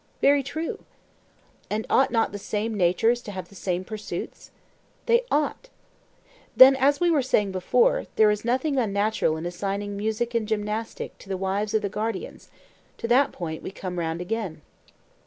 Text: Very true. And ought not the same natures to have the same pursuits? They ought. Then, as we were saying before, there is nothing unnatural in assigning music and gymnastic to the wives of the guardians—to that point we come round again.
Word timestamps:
Very 0.19 0.41
true. 0.41 0.83
And 1.69 1.85
ought 1.87 2.09
not 2.09 2.31
the 2.31 2.39
same 2.39 2.73
natures 2.75 3.21
to 3.21 3.31
have 3.31 3.49
the 3.49 3.53
same 3.53 3.83
pursuits? 3.83 4.49
They 5.05 5.21
ought. 5.29 5.69
Then, 6.57 6.75
as 6.75 6.99
we 6.99 7.11
were 7.11 7.21
saying 7.21 7.51
before, 7.51 8.07
there 8.15 8.31
is 8.31 8.43
nothing 8.43 8.77
unnatural 8.79 9.37
in 9.37 9.45
assigning 9.45 9.95
music 9.95 10.33
and 10.33 10.47
gymnastic 10.47 11.15
to 11.19 11.29
the 11.29 11.37
wives 11.37 11.75
of 11.75 11.83
the 11.83 11.87
guardians—to 11.87 13.07
that 13.09 13.31
point 13.31 13.61
we 13.61 13.69
come 13.69 13.99
round 13.99 14.21
again. 14.21 14.63